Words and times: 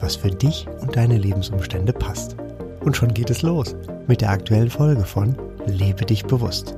was 0.00 0.16
für 0.16 0.30
dich 0.30 0.66
und 0.80 0.96
deine 0.96 1.18
Lebensumstände 1.18 1.92
passt. 1.92 2.36
Und 2.80 2.96
schon 2.96 3.12
geht 3.14 3.30
es 3.30 3.42
los 3.42 3.76
mit 4.06 4.20
der 4.20 4.30
aktuellen 4.30 4.70
Folge 4.70 5.04
von 5.04 5.36
Lebe 5.66 6.06
dich 6.06 6.24
bewusst. 6.24 6.76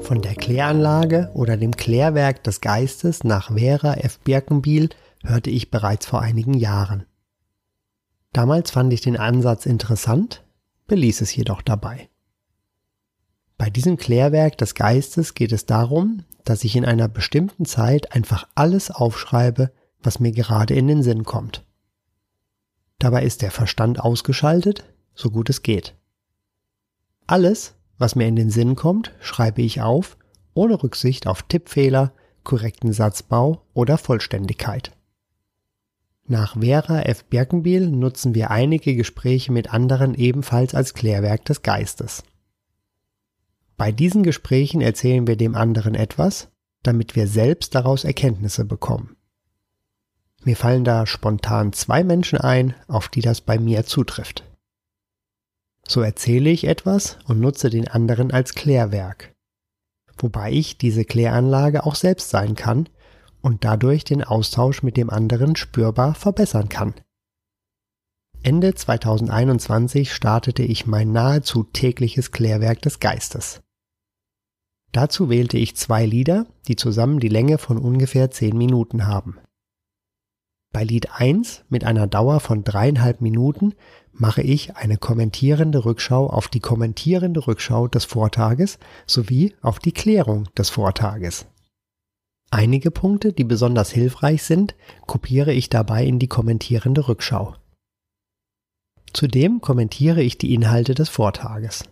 Von 0.00 0.22
der 0.22 0.34
Kläranlage 0.34 1.30
oder 1.34 1.56
dem 1.56 1.76
Klärwerk 1.76 2.44
des 2.44 2.60
Geistes 2.60 3.24
nach 3.24 3.52
Vera 3.52 3.94
F. 3.94 4.18
Birkenbiel 4.20 4.90
hörte 5.24 5.50
ich 5.50 5.70
bereits 5.70 6.06
vor 6.06 6.20
einigen 6.20 6.54
Jahren. 6.54 7.04
Damals 8.32 8.70
fand 8.70 8.92
ich 8.92 9.00
den 9.00 9.16
Ansatz 9.16 9.66
interessant, 9.66 10.44
beließ 10.86 11.20
es 11.20 11.34
jedoch 11.34 11.62
dabei. 11.62 12.08
Bei 13.58 13.68
diesem 13.68 13.96
Klärwerk 13.96 14.56
des 14.56 14.74
Geistes 14.74 15.34
geht 15.34 15.52
es 15.52 15.66
darum, 15.66 16.24
dass 16.44 16.64
ich 16.64 16.76
in 16.76 16.84
einer 16.84 17.08
bestimmten 17.08 17.66
Zeit 17.66 18.12
einfach 18.12 18.48
alles 18.54 18.90
aufschreibe, 18.90 19.70
was 20.02 20.20
mir 20.20 20.32
gerade 20.32 20.74
in 20.74 20.86
den 20.86 21.02
Sinn 21.02 21.24
kommt. 21.24 21.64
Dabei 23.00 23.24
ist 23.24 23.42
der 23.42 23.50
Verstand 23.50 23.98
ausgeschaltet, 23.98 24.84
so 25.14 25.30
gut 25.30 25.50
es 25.50 25.62
geht. 25.62 25.96
Alles, 27.26 27.74
was 27.98 28.14
mir 28.14 28.28
in 28.28 28.36
den 28.36 28.50
Sinn 28.50 28.76
kommt, 28.76 29.12
schreibe 29.20 29.62
ich 29.62 29.80
auf, 29.80 30.16
ohne 30.52 30.80
Rücksicht 30.82 31.26
auf 31.26 31.42
Tippfehler, 31.42 32.12
korrekten 32.44 32.92
Satzbau 32.92 33.64
oder 33.72 33.96
Vollständigkeit. 33.98 34.92
Nach 36.26 36.60
Vera 36.60 37.00
F. 37.02 37.24
Birkenbiel 37.24 37.88
nutzen 37.90 38.34
wir 38.34 38.50
einige 38.50 38.94
Gespräche 38.94 39.50
mit 39.50 39.72
anderen 39.72 40.14
ebenfalls 40.14 40.74
als 40.74 40.92
Klärwerk 40.92 41.44
des 41.46 41.62
Geistes. 41.62 42.22
Bei 43.78 43.92
diesen 43.92 44.22
Gesprächen 44.22 44.82
erzählen 44.82 45.26
wir 45.26 45.36
dem 45.36 45.54
anderen 45.54 45.94
etwas, 45.94 46.48
damit 46.82 47.16
wir 47.16 47.26
selbst 47.26 47.74
daraus 47.74 48.04
Erkenntnisse 48.04 48.66
bekommen. 48.66 49.16
Mir 50.42 50.56
fallen 50.56 50.84
da 50.84 51.06
spontan 51.06 51.72
zwei 51.72 52.02
Menschen 52.02 52.38
ein, 52.38 52.74
auf 52.88 53.08
die 53.08 53.20
das 53.20 53.40
bei 53.40 53.58
mir 53.58 53.84
zutrifft. 53.84 54.44
So 55.86 56.00
erzähle 56.00 56.50
ich 56.50 56.64
etwas 56.64 57.18
und 57.26 57.40
nutze 57.40 57.68
den 57.68 57.88
anderen 57.88 58.32
als 58.32 58.54
Klärwerk. 58.54 59.32
Wobei 60.18 60.52
ich 60.52 60.78
diese 60.78 61.04
Kläranlage 61.04 61.84
auch 61.84 61.94
selbst 61.94 62.30
sein 62.30 62.54
kann 62.54 62.88
und 63.42 63.64
dadurch 63.64 64.04
den 64.04 64.22
Austausch 64.22 64.82
mit 64.82 64.96
dem 64.96 65.10
anderen 65.10 65.56
spürbar 65.56 66.14
verbessern 66.14 66.68
kann. 66.68 66.94
Ende 68.42 68.74
2021 68.74 70.12
startete 70.12 70.62
ich 70.62 70.86
mein 70.86 71.12
nahezu 71.12 71.64
tägliches 71.64 72.30
Klärwerk 72.30 72.80
des 72.82 73.00
Geistes. 73.00 73.60
Dazu 74.92 75.28
wählte 75.28 75.58
ich 75.58 75.76
zwei 75.76 76.06
Lieder, 76.06 76.46
die 76.66 76.76
zusammen 76.76 77.20
die 77.20 77.28
Länge 77.28 77.58
von 77.58 77.78
ungefähr 77.78 78.30
zehn 78.30 78.56
Minuten 78.56 79.06
haben. 79.06 79.38
Bei 80.72 80.84
Lied 80.84 81.10
1 81.12 81.64
mit 81.68 81.84
einer 81.84 82.06
Dauer 82.06 82.38
von 82.38 82.62
dreieinhalb 82.62 83.20
Minuten 83.20 83.74
mache 84.12 84.42
ich 84.42 84.76
eine 84.76 84.98
kommentierende 84.98 85.84
Rückschau 85.84 86.28
auf 86.28 86.46
die 86.46 86.60
kommentierende 86.60 87.46
Rückschau 87.46 87.88
des 87.88 88.04
Vortages 88.04 88.78
sowie 89.06 89.54
auf 89.62 89.80
die 89.80 89.92
Klärung 89.92 90.44
des 90.56 90.70
Vortages. 90.70 91.46
Einige 92.52 92.90
Punkte, 92.90 93.32
die 93.32 93.44
besonders 93.44 93.90
hilfreich 93.90 94.42
sind, 94.42 94.74
kopiere 95.06 95.52
ich 95.52 95.70
dabei 95.70 96.04
in 96.04 96.18
die 96.18 96.28
kommentierende 96.28 97.08
Rückschau. 97.08 97.54
Zudem 99.12 99.60
kommentiere 99.60 100.22
ich 100.22 100.38
die 100.38 100.54
Inhalte 100.54 100.94
des 100.94 101.08
Vortages. 101.08 101.84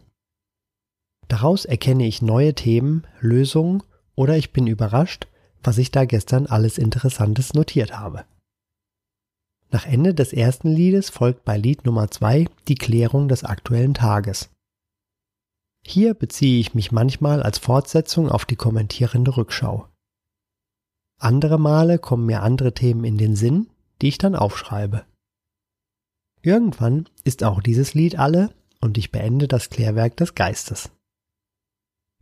Daraus 1.27 1.65
erkenne 1.65 2.07
ich 2.07 2.23
neue 2.23 2.55
Themen, 2.55 3.07
Lösungen 3.21 3.83
oder 4.15 4.37
ich 4.37 4.53
bin 4.53 4.67
überrascht, 4.67 5.27
was 5.63 5.79
ich 5.79 5.91
da 5.91 6.05
gestern 6.05 6.47
alles 6.47 6.79
Interessantes 6.79 7.55
notiert 7.55 7.99
habe. 7.99 8.25
Nach 9.71 9.85
Ende 9.85 10.15
des 10.15 10.33
ersten 10.33 10.69
Liedes 10.69 11.11
folgt 11.11 11.45
bei 11.45 11.59
Lied 11.59 11.85
Nummer 11.85 12.11
zwei 12.11 12.47
die 12.69 12.75
Klärung 12.75 13.29
des 13.29 13.45
aktuellen 13.45 13.93
Tages. 13.93 14.51
Hier 15.85 16.15
beziehe 16.15 16.59
ich 16.59 16.75
mich 16.75 16.91
manchmal 16.91 17.43
als 17.43 17.59
Fortsetzung 17.59 18.31
auf 18.31 18.45
die 18.47 18.57
kommentierende 18.57 19.37
Rückschau. 19.37 19.87
Andere 21.21 21.59
Male 21.59 21.99
kommen 21.99 22.27
mir 22.27 22.43
andere 22.43 22.73
Themen 22.73 23.05
in 23.05 23.19
den 23.19 23.37
Sinn, 23.37 23.69
die 24.01 24.09
ich 24.09 24.19
dann 24.19 24.35
aufschreibe. 24.35 25.05
Irgendwann 26.41 27.09
ist 27.25 27.45
auch 27.45 27.61
dieses 27.61 27.93
Lied 27.93 28.19
alle 28.19 28.55
und 28.81 28.97
ich 28.97 29.11
beende 29.11 29.49
das 29.49 29.69
Klärwerk 29.69 30.17
des 30.17 30.35
Geistes. 30.35 30.91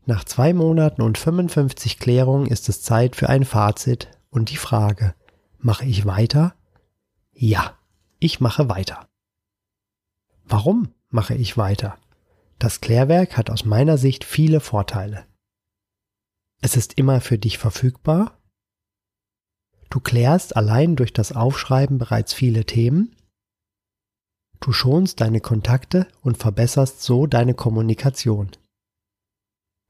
Nach 0.05 0.25
zwei 0.25 0.53
Monaten 0.53 1.03
und 1.03 1.19
55 1.19 1.99
Klärungen 1.99 2.47
ist 2.47 2.69
es 2.69 2.83
Zeit 2.83 3.15
für 3.15 3.29
ein 3.29 3.45
Fazit 3.45 4.09
und 4.31 4.51
die 4.51 4.57
Frage, 4.57 5.15
mache 5.59 5.85
ich 5.85 6.07
weiter 6.07 6.56
ja, 7.39 7.79
ich 8.19 8.41
mache 8.41 8.71
weiter. 8.71 9.09
Warum 10.45 10.95
mache 11.11 11.35
ich 11.35 11.59
weiter? 11.59 11.99
Das 12.59 12.81
Klärwerk 12.81 13.37
hat 13.37 13.51
aus 13.51 13.67
meiner 13.67 13.99
Sicht 13.99 14.25
viele 14.25 14.61
Vorteile. 14.61 15.27
Es 16.63 16.77
ist 16.77 16.95
immer 16.95 17.21
für 17.21 17.39
dich 17.39 17.59
verfügbar. 17.59 18.41
Du 19.91 20.01
klärst 20.01 20.57
allein 20.57 20.97
durch 20.97 21.13
das 21.13 21.33
Aufschreiben 21.33 21.99
bereits 21.99 22.33
viele 22.33 22.65
Themen. 22.65 23.15
Du 24.61 24.73
schonst 24.73 25.21
deine 25.21 25.41
Kontakte 25.41 26.09
und 26.23 26.39
verbesserst 26.39 27.03
so 27.03 27.27
deine 27.27 27.53
Kommunikation. 27.53 28.53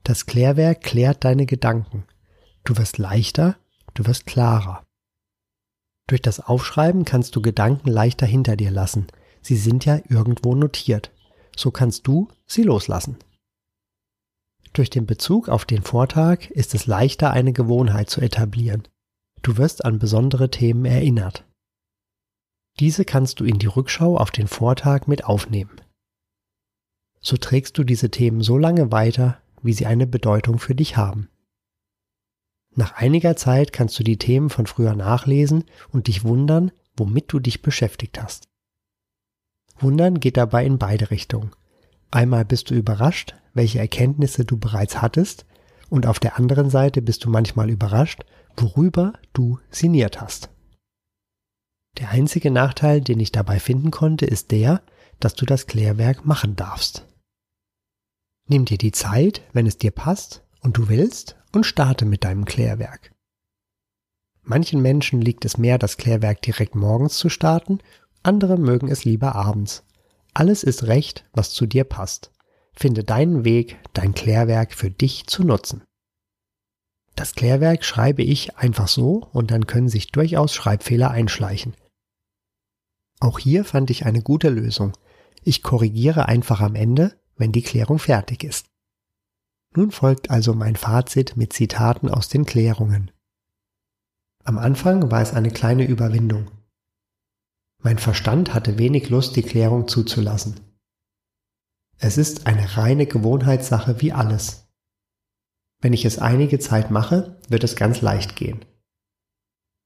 Das 0.02 0.26
Klärwerk 0.26 0.82
klärt 0.82 1.24
deine 1.24 1.46
Gedanken. 1.46 2.04
Du 2.64 2.76
wirst 2.76 2.98
leichter, 2.98 3.56
du 3.94 4.06
wirst 4.06 4.26
klarer. 4.26 4.85
Durch 6.08 6.22
das 6.22 6.40
Aufschreiben 6.40 7.04
kannst 7.04 7.34
du 7.34 7.42
Gedanken 7.42 7.88
leichter 7.88 8.26
hinter 8.26 8.56
dir 8.56 8.70
lassen. 8.70 9.06
Sie 9.42 9.56
sind 9.56 9.84
ja 9.84 10.00
irgendwo 10.08 10.54
notiert. 10.54 11.10
So 11.56 11.70
kannst 11.70 12.06
du 12.06 12.28
sie 12.46 12.62
loslassen. 12.62 13.16
Durch 14.72 14.90
den 14.90 15.06
Bezug 15.06 15.48
auf 15.48 15.64
den 15.64 15.82
Vortag 15.82 16.50
ist 16.50 16.74
es 16.74 16.86
leichter, 16.86 17.30
eine 17.30 17.52
Gewohnheit 17.52 18.10
zu 18.10 18.20
etablieren. 18.20 18.86
Du 19.42 19.56
wirst 19.56 19.84
an 19.84 19.98
besondere 19.98 20.50
Themen 20.50 20.84
erinnert. 20.84 21.44
Diese 22.78 23.04
kannst 23.04 23.40
du 23.40 23.44
in 23.44 23.58
die 23.58 23.66
Rückschau 23.66 24.18
auf 24.18 24.30
den 24.30 24.48
Vortag 24.48 25.06
mit 25.06 25.24
aufnehmen. 25.24 25.80
So 27.20 27.36
trägst 27.36 27.78
du 27.78 27.84
diese 27.84 28.10
Themen 28.10 28.42
so 28.42 28.58
lange 28.58 28.92
weiter, 28.92 29.40
wie 29.62 29.72
sie 29.72 29.86
eine 29.86 30.06
Bedeutung 30.06 30.58
für 30.58 30.74
dich 30.74 30.96
haben. 30.96 31.28
Nach 32.76 32.92
einiger 32.92 33.36
Zeit 33.36 33.72
kannst 33.72 33.98
du 33.98 34.04
die 34.04 34.18
Themen 34.18 34.50
von 34.50 34.66
früher 34.66 34.94
nachlesen 34.94 35.64
und 35.90 36.08
dich 36.08 36.24
wundern, 36.24 36.70
womit 36.94 37.32
du 37.32 37.40
dich 37.40 37.62
beschäftigt 37.62 38.22
hast. 38.22 38.48
Wundern 39.78 40.20
geht 40.20 40.36
dabei 40.36 40.64
in 40.66 40.78
beide 40.78 41.10
Richtungen. 41.10 41.52
Einmal 42.10 42.44
bist 42.44 42.70
du 42.70 42.74
überrascht, 42.74 43.34
welche 43.54 43.78
Erkenntnisse 43.78 44.44
du 44.44 44.58
bereits 44.58 45.00
hattest, 45.00 45.46
und 45.88 46.06
auf 46.06 46.18
der 46.18 46.36
anderen 46.36 46.68
Seite 46.68 47.00
bist 47.00 47.24
du 47.24 47.30
manchmal 47.30 47.70
überrascht, 47.70 48.24
worüber 48.56 49.14
du 49.32 49.58
sinniert 49.70 50.20
hast. 50.20 50.50
Der 51.98 52.10
einzige 52.10 52.50
Nachteil, 52.50 53.00
den 53.00 53.20
ich 53.20 53.32
dabei 53.32 53.58
finden 53.60 53.90
konnte, 53.90 54.26
ist 54.26 54.50
der, 54.50 54.82
dass 55.20 55.34
du 55.34 55.46
das 55.46 55.66
Klärwerk 55.66 56.26
machen 56.26 56.56
darfst. 56.56 57.06
Nimm 58.48 58.64
dir 58.64 58.78
die 58.78 58.92
Zeit, 58.92 59.42
wenn 59.52 59.66
es 59.66 59.78
dir 59.78 59.92
passt 59.92 60.45
und 60.60 60.76
du 60.76 60.88
willst, 60.88 61.36
und 61.52 61.64
starte 61.64 62.04
mit 62.04 62.24
deinem 62.24 62.44
Klärwerk. 62.44 63.12
Manchen 64.42 64.80
Menschen 64.80 65.20
liegt 65.20 65.44
es 65.44 65.58
mehr, 65.58 65.78
das 65.78 65.96
Klärwerk 65.96 66.42
direkt 66.42 66.74
morgens 66.74 67.16
zu 67.16 67.28
starten, 67.28 67.80
andere 68.22 68.58
mögen 68.58 68.88
es 68.88 69.04
lieber 69.04 69.34
abends. 69.34 69.84
Alles 70.34 70.62
ist 70.62 70.84
recht, 70.84 71.24
was 71.32 71.50
zu 71.50 71.66
dir 71.66 71.84
passt. 71.84 72.30
Finde 72.72 73.04
deinen 73.04 73.44
Weg, 73.44 73.78
dein 73.94 74.14
Klärwerk 74.14 74.74
für 74.74 74.90
dich 74.90 75.26
zu 75.26 75.44
nutzen. 75.44 75.82
Das 77.14 77.34
Klärwerk 77.34 77.84
schreibe 77.84 78.22
ich 78.22 78.56
einfach 78.56 78.88
so 78.88 79.26
und 79.32 79.50
dann 79.50 79.66
können 79.66 79.88
sich 79.88 80.12
durchaus 80.12 80.54
Schreibfehler 80.54 81.10
einschleichen. 81.10 81.74
Auch 83.18 83.38
hier 83.38 83.64
fand 83.64 83.90
ich 83.90 84.04
eine 84.04 84.20
gute 84.20 84.50
Lösung. 84.50 84.92
Ich 85.42 85.62
korrigiere 85.62 86.26
einfach 86.26 86.60
am 86.60 86.74
Ende, 86.74 87.18
wenn 87.36 87.52
die 87.52 87.62
Klärung 87.62 87.98
fertig 87.98 88.44
ist. 88.44 88.66
Nun 89.76 89.90
folgt 89.90 90.30
also 90.30 90.54
mein 90.54 90.74
Fazit 90.74 91.36
mit 91.36 91.52
Zitaten 91.52 92.08
aus 92.08 92.30
den 92.30 92.46
Klärungen. 92.46 93.10
Am 94.42 94.56
Anfang 94.56 95.10
war 95.10 95.20
es 95.20 95.34
eine 95.34 95.50
kleine 95.50 95.84
Überwindung. 95.84 96.50
Mein 97.82 97.98
Verstand 97.98 98.54
hatte 98.54 98.78
wenig 98.78 99.10
Lust, 99.10 99.36
die 99.36 99.42
Klärung 99.42 99.86
zuzulassen. 99.86 100.60
Es 101.98 102.16
ist 102.16 102.46
eine 102.46 102.76
reine 102.78 103.06
Gewohnheitssache 103.06 104.00
wie 104.00 104.12
alles. 104.12 104.66
Wenn 105.82 105.92
ich 105.92 106.06
es 106.06 106.18
einige 106.18 106.58
Zeit 106.58 106.90
mache, 106.90 107.38
wird 107.48 107.62
es 107.62 107.76
ganz 107.76 108.00
leicht 108.00 108.34
gehen. 108.34 108.64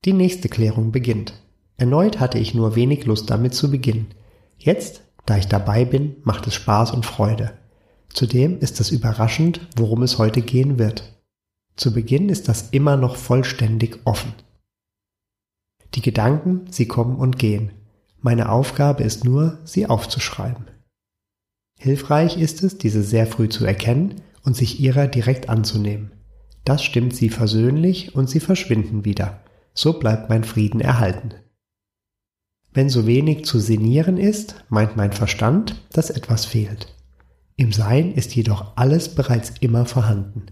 Die 0.04 0.12
nächste 0.12 0.48
Klärung 0.48 0.92
beginnt. 0.92 1.34
Erneut 1.76 2.20
hatte 2.20 2.38
ich 2.38 2.54
nur 2.54 2.76
wenig 2.76 3.06
Lust 3.06 3.28
damit 3.28 3.54
zu 3.54 3.70
beginnen. 3.72 4.14
Jetzt, 4.56 5.02
da 5.26 5.37
ich 5.37 5.48
dabei 5.48 5.84
bin, 5.84 6.16
macht 6.22 6.46
es 6.46 6.54
Spaß 6.54 6.92
und 6.92 7.06
Freude. 7.06 7.60
Zudem 8.12 8.59
ist 8.59 8.81
es 8.81 8.91
überraschend, 8.91 9.69
worum 9.77 10.03
es 10.03 10.19
heute 10.19 10.43
gehen 10.43 10.79
wird. 10.79 11.21
Zu 11.77 11.93
Beginn 11.93 12.29
ist 12.29 12.49
das 12.49 12.71
immer 12.71 12.97
noch 12.97 13.17
vollständig 13.17 14.01
offen. 14.05 14.35
Die 15.95 16.03
Gedanken, 16.03 16.67
sie 16.71 16.87
kommen 16.87 17.17
und 17.17 17.39
gehen. 17.39 17.73
Meine 18.21 18.51
Aufgabe 18.51 19.03
ist 19.03 19.25
nur, 19.25 19.59
sie 19.65 19.87
aufzuschreiben. 19.87 20.67
Hilfreich 21.79 22.37
ist 22.37 22.62
es, 22.62 22.77
diese 22.77 23.03
sehr 23.03 23.27
früh 23.27 23.49
zu 23.49 23.65
erkennen 23.65 24.21
und 24.45 24.55
sich 24.55 24.81
ihrer 24.81 25.07
direkt 25.07 25.49
anzunehmen. 25.49 26.12
Das 26.65 26.85
stimmt 26.85 27.17
sie 27.17 27.31
versöhnlich 27.31 28.15
und 28.15 28.29
sie 28.29 28.41
verschwinden 28.41 29.05
wieder. 29.05 29.43
So 29.73 29.99
bleibt 29.99 30.29
mein 30.29 30.45
Frieden 30.45 30.81
erhalten. 30.81 31.33
Wenn 32.73 32.91
so 32.91 33.07
wenig 33.07 33.47
zu 33.47 33.59
sinnieren 33.59 34.19
ist, 34.19 34.65
meint 34.69 34.97
mein 34.97 35.12
Verstand, 35.12 35.83
dass 35.93 36.11
etwas 36.11 36.45
fehlt. 36.45 36.95
Im 37.61 37.75
Sein 37.75 38.15
ist 38.15 38.35
jedoch 38.35 38.75
alles 38.77 39.15
bereits 39.15 39.53
immer 39.61 39.85
vorhanden. 39.85 40.47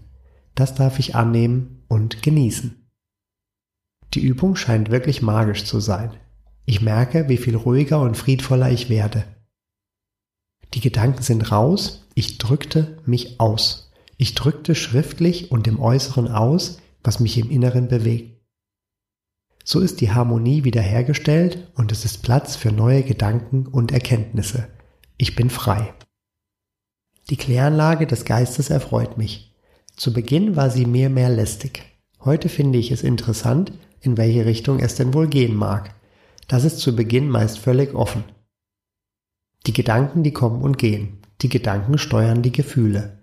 Das 0.53 0.75
darf 0.75 0.99
ich 0.99 1.15
annehmen 1.15 1.81
und 1.87 2.21
genießen. 2.21 2.87
Die 4.13 4.19
Übung 4.19 4.55
scheint 4.55 4.91
wirklich 4.91 5.23
magisch 5.23 5.65
zu 5.65 5.79
sein. 5.79 6.11
Ich 6.67 6.81
merke, 6.81 7.27
wie 7.27 7.37
viel 7.37 7.55
ruhiger 7.55 7.99
und 7.99 8.15
friedvoller 8.15 8.69
ich 8.69 8.91
werde. 8.91 9.23
Die 10.75 10.81
Gedanken 10.81 11.23
sind 11.23 11.51
raus, 11.51 12.05
ich 12.13 12.37
drückte 12.37 12.99
mich 13.07 13.39
aus. 13.39 13.91
Ich 14.17 14.35
drückte 14.35 14.75
schriftlich 14.75 15.49
und 15.49 15.65
im 15.67 15.79
Äußeren 15.79 16.27
aus, 16.27 16.77
was 17.03 17.19
mich 17.19 17.39
im 17.39 17.49
Inneren 17.49 17.87
bewegt. 17.87 18.39
So 19.63 19.79
ist 19.79 19.99
die 19.99 20.11
Harmonie 20.11 20.63
wiederhergestellt 20.63 21.71
und 21.73 21.91
es 21.91 22.05
ist 22.05 22.21
Platz 22.21 22.55
für 22.55 22.71
neue 22.71 23.01
Gedanken 23.01 23.65
und 23.65 23.91
Erkenntnisse. 23.91 24.67
Ich 25.17 25.35
bin 25.35 25.49
frei. 25.49 25.91
Die 27.29 27.37
Kläranlage 27.37 28.07
des 28.07 28.25
Geistes 28.25 28.71
erfreut 28.71 29.17
mich. 29.17 29.55
Zu 29.95 30.13
Beginn 30.13 30.55
war 30.55 30.71
sie 30.71 30.85
mir 30.85 31.09
mehr 31.11 31.29
lästig. 31.29 31.83
Heute 32.21 32.49
finde 32.49 32.79
ich 32.79 32.91
es 32.91 33.03
interessant, 33.03 33.71
in 34.01 34.17
welche 34.17 34.45
Richtung 34.45 34.79
es 34.79 34.95
denn 34.95 35.13
wohl 35.13 35.27
gehen 35.27 35.55
mag. 35.55 35.93
Das 36.47 36.63
ist 36.63 36.79
zu 36.79 36.95
Beginn 36.95 37.29
meist 37.29 37.59
völlig 37.59 37.93
offen. 37.93 38.23
Die 39.67 39.73
Gedanken, 39.73 40.23
die 40.23 40.33
kommen 40.33 40.63
und 40.63 40.79
gehen. 40.79 41.21
Die 41.41 41.49
Gedanken 41.49 41.99
steuern 41.99 42.41
die 42.41 42.51
Gefühle. 42.51 43.19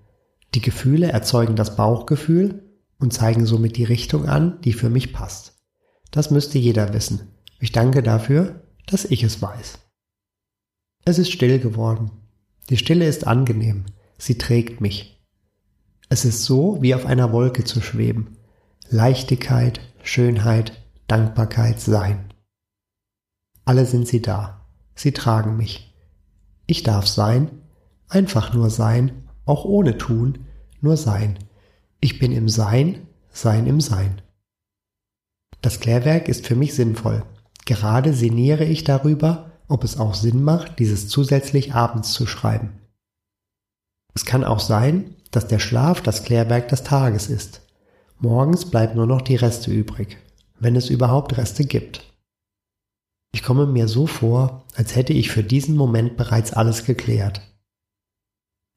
Die 0.55 0.61
Gefühle 0.61 1.11
erzeugen 1.11 1.57
das 1.57 1.75
Bauchgefühl 1.75 2.63
und 2.99 3.13
zeigen 3.13 3.45
somit 3.45 3.77
die 3.77 3.85
Richtung 3.85 4.29
an, 4.29 4.61
die 4.63 4.73
für 4.73 4.89
mich 4.89 5.13
passt. 5.13 5.61
Das 6.13 6.31
müsste 6.31 6.59
jeder 6.59 6.95
wissen. 6.95 7.33
Ich 7.59 7.73
danke 7.73 8.03
dafür, 8.03 8.63
dass 8.87 9.05
ich 9.05 9.25
es 9.25 9.43
weiß. 9.43 9.79
Es 11.05 11.19
ist 11.19 11.33
still 11.33 11.59
geworden. 11.59 12.11
Die 12.69 12.77
Stille 12.77 13.07
ist 13.07 13.27
angenehm. 13.27 13.87
Sie 14.19 14.39
trägt 14.39 14.81
mich. 14.81 15.25
Es 16.09 16.25
ist 16.25 16.45
so, 16.45 16.79
wie 16.81 16.95
auf 16.95 17.07
einer 17.07 17.33
Wolke 17.33 17.65
zu 17.65 17.81
schweben. 17.81 18.37
Leichtigkeit, 18.89 19.81
Schönheit, 20.03 20.73
Dankbarkeit, 21.07 21.81
Sein. 21.81 22.33
Alle 23.65 23.87
sind 23.87 24.07
sie 24.07 24.23
da. 24.23 24.67
Sie 24.95 25.13
tragen 25.13 25.57
mich. 25.57 25.95
Ich 26.67 26.83
darf 26.83 27.07
sein, 27.07 27.51
einfach 28.09 28.55
nur 28.55 28.71
sein, 28.71 29.29
auch 29.45 29.65
ohne 29.65 29.99
tun, 29.99 30.47
nur 30.81 30.97
sein. 30.97 31.39
Ich 32.01 32.19
bin 32.19 32.33
im 32.33 32.49
Sein, 32.49 33.07
Sein 33.31 33.67
im 33.67 33.81
Sein. 33.81 34.23
Das 35.63 35.81
Klärwerk 35.81 36.29
ist 36.29 36.47
für 36.47 36.57
mich 36.57 36.75
sinnvoll. 36.75 37.25
Gerade 37.65 38.13
sinniere 38.15 38.65
ich 38.65 38.85
darüber, 38.85 39.53
ob 39.69 39.85
es 39.85 39.99
auch 39.99 40.15
Sinn 40.15 40.43
macht, 40.43 40.79
dieses 40.79 41.09
zusätzlich 41.09 41.75
abends 41.75 42.13
zu 42.13 42.27
schreiben. 42.27 42.81
Es 44.15 44.25
kann 44.25 44.45
auch 44.45 44.61
sein, 44.61 45.15
dass 45.31 45.49
der 45.49 45.59
Schlaf 45.59 46.01
das 46.01 46.23
Klärwerk 46.23 46.69
des 46.69 46.83
Tages 46.83 47.29
ist. 47.29 47.61
Morgens 48.19 48.71
bleiben 48.71 48.97
nur 48.97 49.07
noch 49.07 49.21
die 49.21 49.37
Reste 49.37 49.71
übrig, 49.71 50.17
wenn 50.59 50.77
es 50.77 50.89
überhaupt 50.89 51.37
Reste 51.37 51.65
gibt. 51.65 52.03
Ich 53.33 53.43
komme 53.43 53.67
mir 53.67 53.89
so 53.89 54.07
vor, 54.07 54.65
als 54.75 54.97
hätte 54.97 55.13
ich 55.13 55.31
für 55.31 55.45
diesen 55.45 55.77
Moment 55.77 56.17
bereits 56.17 56.55
alles 56.55 56.85
geklärt. 56.85 57.43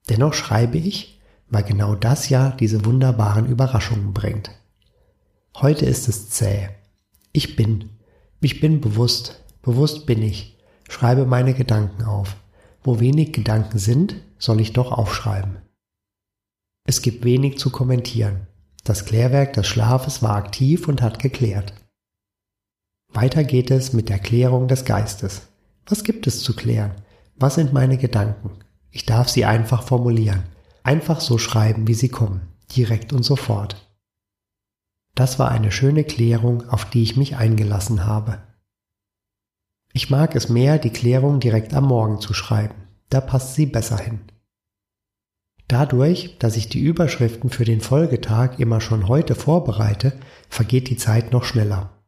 Dennoch 0.10 0.34
schreibe 0.34 0.78
ich, 0.78 1.22
weil 1.50 1.64
genau 1.64 1.96
das 1.96 2.28
ja 2.30 2.52
diese 2.52 2.84
wunderbaren 2.84 3.46
Überraschungen 3.46 4.14
bringt. 4.14 4.52
Heute 5.56 5.86
ist 5.86 6.10
es 6.10 6.30
zäh. 6.30 6.70
Ich 7.32 7.56
bin. 7.56 7.92
Ich 8.42 8.60
bin 8.60 8.82
bewusst. 8.82 9.44
Bewusst 9.62 10.06
bin 10.06 10.22
ich. 10.22 10.59
Schreibe 10.90 11.26
meine 11.26 11.54
Gedanken 11.54 12.04
auf. 12.04 12.36
Wo 12.84 13.00
wenig 13.00 13.32
Gedanken 13.32 13.78
sind, 13.78 14.16
soll 14.40 14.60
ich 14.60 14.74
doch 14.74 14.92
aufschreiben. 14.92 15.60
Es 16.86 17.02
gibt 17.02 17.24
wenig 17.24 17.60
zu 17.60 17.70
kommentieren. 17.70 18.48
Das 18.84 19.06
Klärwerk 19.06 19.54
des 19.54 19.68
Schlafes 19.68 20.24
war 20.24 20.36
aktiv 20.36 20.88
und 20.88 21.02
hat 21.02 21.20
geklärt. 21.20 21.74
Weiter 23.14 23.44
geht 23.44 23.70
es 23.70 23.94
mit 23.94 24.10
der 24.10 24.18
Klärung 24.18 24.68
des 24.68 24.84
Geistes. 24.84 25.44
Was 25.86 26.04
gibt 26.04 26.26
es 26.26 26.42
zu 26.42 26.56
klären? 26.56 26.96
Was 27.36 27.56
sind 27.56 27.72
meine 27.72 27.98
Gedanken? 27.98 28.52
Ich 28.90 29.06
darf 29.06 29.30
sie 29.30 29.46
einfach 29.46 29.84
formulieren, 29.84 30.44
einfach 30.82 31.22
so 31.22 31.38
schreiben, 31.38 31.88
wie 31.88 31.94
sie 31.94 32.10
kommen, 32.10 32.42
direkt 32.76 33.14
und 33.14 33.24
sofort. 33.24 33.88
Das 35.14 35.38
war 35.38 35.52
eine 35.52 35.72
schöne 35.72 36.04
Klärung, 36.04 36.68
auf 36.70 36.86
die 36.86 37.04
ich 37.04 37.16
mich 37.16 37.36
eingelassen 37.36 38.06
habe. 38.06 38.40
Ich 40.00 40.10
mag 40.10 40.34
es 40.34 40.48
mehr, 40.48 40.80
die 40.80 40.92
Klärung 40.92 41.42
direkt 41.42 41.74
am 41.74 41.84
Morgen 41.84 42.22
zu 42.22 42.34
schreiben, 42.34 42.88
da 43.10 43.20
passt 43.20 43.56
sie 43.56 43.66
besser 43.66 43.98
hin. 43.98 44.22
Dadurch, 45.68 46.38
dass 46.40 46.56
ich 46.56 46.70
die 46.70 46.80
Überschriften 46.80 47.50
für 47.50 47.66
den 47.66 47.82
Folgetag 47.82 48.60
immer 48.60 48.80
schon 48.80 49.10
heute 49.10 49.36
vorbereite, 49.36 50.14
vergeht 50.48 50.90
die 50.90 50.96
Zeit 50.96 51.34
noch 51.34 51.44
schneller. 51.44 52.02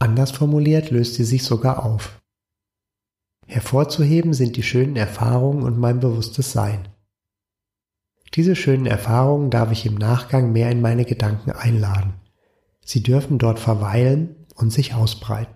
Anders 0.00 0.32
formuliert 0.32 0.90
löst 0.90 1.14
sie 1.14 1.22
sich 1.22 1.44
sogar 1.44 1.86
auf. 1.86 2.20
Hervorzuheben 3.46 4.34
sind 4.34 4.56
die 4.56 4.64
schönen 4.64 4.96
Erfahrungen 4.96 5.62
und 5.62 5.78
mein 5.78 6.00
bewusstes 6.00 6.50
Sein. 6.50 6.88
Diese 8.34 8.56
schönen 8.56 8.86
Erfahrungen 8.86 9.50
darf 9.50 9.70
ich 9.70 9.86
im 9.86 9.94
Nachgang 9.94 10.50
mehr 10.50 10.72
in 10.72 10.80
meine 10.80 11.04
Gedanken 11.04 11.52
einladen. 11.52 12.14
Sie 12.84 13.04
dürfen 13.04 13.38
dort 13.38 13.60
verweilen 13.60 14.34
und 14.56 14.72
sich 14.72 14.94
ausbreiten. 14.94 15.54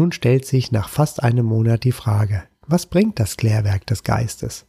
Nun 0.00 0.12
stellt 0.12 0.44
sich 0.44 0.72
nach 0.72 0.88
fast 0.88 1.22
einem 1.22 1.46
Monat 1.46 1.84
die 1.84 1.92
Frage, 1.92 2.44
was 2.66 2.86
bringt 2.86 3.20
das 3.20 3.36
Klärwerk 3.36 3.86
des 3.86 4.02
Geistes? 4.02 4.66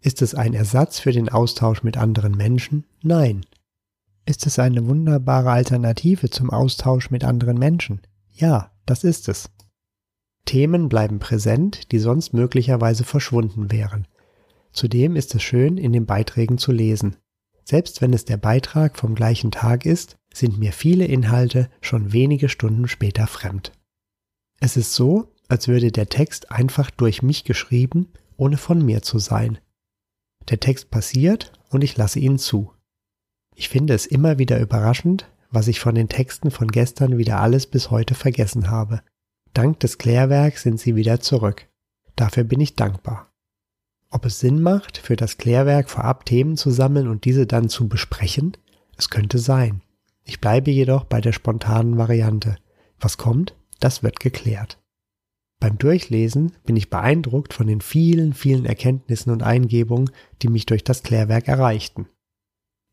Ist 0.00 0.22
es 0.22 0.34
ein 0.34 0.54
Ersatz 0.54 1.00
für 1.00 1.12
den 1.12 1.28
Austausch 1.28 1.82
mit 1.82 1.96
anderen 1.96 2.36
Menschen? 2.36 2.84
Nein. 3.02 3.44
Ist 4.24 4.46
es 4.46 4.58
eine 4.58 4.86
wunderbare 4.86 5.50
Alternative 5.50 6.30
zum 6.30 6.50
Austausch 6.50 7.10
mit 7.10 7.24
anderen 7.24 7.58
Menschen? 7.58 8.02
Ja, 8.32 8.72
das 8.84 9.02
ist 9.02 9.28
es. 9.28 9.50
Themen 10.44 10.88
bleiben 10.88 11.18
präsent, 11.18 11.90
die 11.90 11.98
sonst 11.98 12.32
möglicherweise 12.32 13.04
verschwunden 13.04 13.72
wären. 13.72 14.06
Zudem 14.72 15.16
ist 15.16 15.34
es 15.34 15.42
schön, 15.42 15.78
in 15.78 15.92
den 15.92 16.06
Beiträgen 16.06 16.58
zu 16.58 16.70
lesen. 16.70 17.16
Selbst 17.64 18.00
wenn 18.00 18.12
es 18.12 18.24
der 18.24 18.36
Beitrag 18.36 18.96
vom 18.96 19.16
gleichen 19.16 19.50
Tag 19.50 19.86
ist, 19.86 20.16
sind 20.32 20.58
mir 20.58 20.72
viele 20.72 21.04
Inhalte 21.06 21.68
schon 21.80 22.12
wenige 22.12 22.48
Stunden 22.48 22.86
später 22.86 23.26
fremd. 23.26 23.72
Es 24.60 24.76
ist 24.76 24.94
so, 24.94 25.32
als 25.48 25.68
würde 25.68 25.92
der 25.92 26.08
Text 26.08 26.50
einfach 26.50 26.90
durch 26.90 27.22
mich 27.22 27.44
geschrieben, 27.44 28.12
ohne 28.36 28.56
von 28.56 28.84
mir 28.84 29.02
zu 29.02 29.18
sein. 29.18 29.58
Der 30.48 30.60
Text 30.60 30.90
passiert 30.90 31.52
und 31.70 31.82
ich 31.82 31.96
lasse 31.96 32.18
ihn 32.18 32.38
zu. 32.38 32.72
Ich 33.54 33.68
finde 33.68 33.94
es 33.94 34.06
immer 34.06 34.38
wieder 34.38 34.60
überraschend, 34.60 35.28
was 35.50 35.68
ich 35.68 35.80
von 35.80 35.94
den 35.94 36.08
Texten 36.08 36.50
von 36.50 36.68
gestern 36.68 37.18
wieder 37.18 37.40
alles 37.40 37.66
bis 37.66 37.90
heute 37.90 38.14
vergessen 38.14 38.70
habe. 38.70 39.02
Dank 39.54 39.80
des 39.80 39.98
Klärwerks 39.98 40.62
sind 40.62 40.78
sie 40.78 40.96
wieder 40.96 41.20
zurück. 41.20 41.68
Dafür 42.14 42.44
bin 42.44 42.60
ich 42.60 42.76
dankbar. 42.76 43.30
Ob 44.10 44.24
es 44.24 44.40
Sinn 44.40 44.62
macht, 44.62 44.98
für 44.98 45.16
das 45.16 45.38
Klärwerk 45.38 45.90
vorab 45.90 46.26
Themen 46.26 46.56
zu 46.56 46.70
sammeln 46.70 47.08
und 47.08 47.24
diese 47.24 47.46
dann 47.46 47.68
zu 47.68 47.88
besprechen? 47.88 48.56
Es 48.96 49.10
könnte 49.10 49.38
sein. 49.38 49.82
Ich 50.24 50.40
bleibe 50.40 50.70
jedoch 50.70 51.04
bei 51.04 51.20
der 51.20 51.32
spontanen 51.32 51.98
Variante. 51.98 52.56
Was 52.98 53.16
kommt, 53.16 53.54
das 53.80 54.02
wird 54.02 54.20
geklärt. 54.20 54.78
Beim 55.58 55.78
Durchlesen 55.78 56.52
bin 56.64 56.76
ich 56.76 56.90
beeindruckt 56.90 57.54
von 57.54 57.66
den 57.66 57.80
vielen, 57.80 58.34
vielen 58.34 58.66
Erkenntnissen 58.66 59.32
und 59.32 59.42
Eingebungen, 59.42 60.10
die 60.42 60.48
mich 60.48 60.66
durch 60.66 60.84
das 60.84 61.02
Klärwerk 61.02 61.48
erreichten. 61.48 62.08